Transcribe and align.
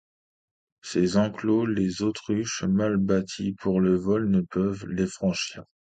Ces 0.81 1.15
enclos, 1.17 1.67
les 1.67 2.01
autruches, 2.01 2.63
mal 2.63 2.97
bâties 2.97 3.53
pour 3.59 3.79
le 3.79 3.95
vol, 3.95 4.31
ne 4.31 4.41
peuvent 4.41 4.87
les 4.87 5.05
franchir. 5.05 5.63